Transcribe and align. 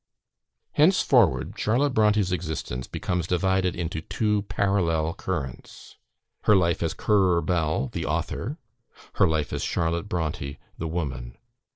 Henceforward 0.71 1.53
Charlotte 1.59 1.93
Brontë's 1.93 2.31
existence 2.31 2.87
becomes 2.87 3.27
divided 3.27 3.75
into 3.75 4.01
two 4.01 4.41
parallel 4.49 5.13
currents 5.13 5.97
her 6.45 6.55
life 6.55 6.81
as 6.81 6.95
Currer 6.95 7.43
Bell, 7.43 7.89
the 7.93 8.07
author; 8.07 8.57
her 9.17 9.27
life 9.27 9.53
as 9.53 9.63
Charlotte 9.63 10.09
Brontë, 10.09 10.57
the 10.79 10.87
woman. 10.87 11.37